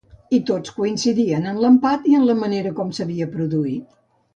I 0.37 0.37
tots 0.49 0.73
coincidien 0.77 1.45
en 1.53 1.61
l’empat 1.67 2.11
i 2.15 2.19
en 2.23 2.27
la 2.33 2.39
manera 2.43 2.77
com 2.83 2.95
s’havia 3.01 3.33
produït. 3.41 3.99